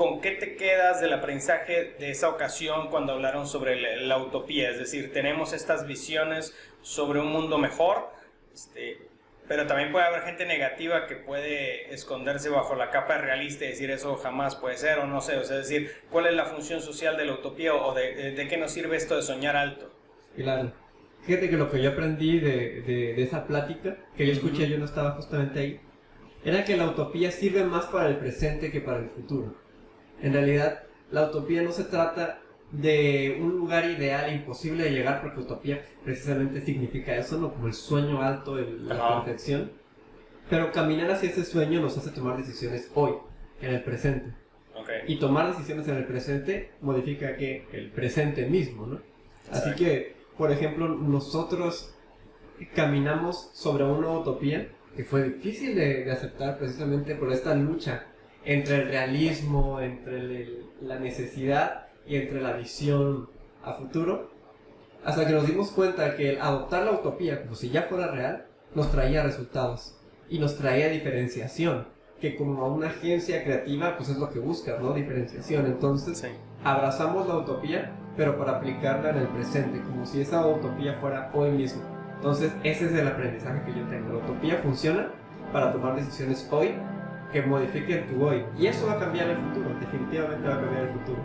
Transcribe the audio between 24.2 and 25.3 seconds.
yo escuché, yo no estaba